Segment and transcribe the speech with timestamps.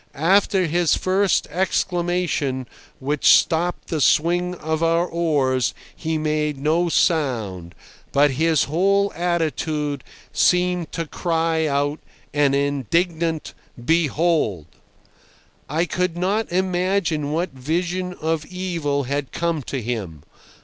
[0.15, 2.67] After his first exclamation,
[2.97, 7.75] which stopped the swing of our oars, he made no sound,
[8.11, 10.03] but his whole attitude
[10.33, 11.99] seemed to cry out
[12.33, 13.53] an indignant
[13.85, 14.65] "Behold!"...
[15.69, 20.23] I could not imagine what vision of evil had come to him.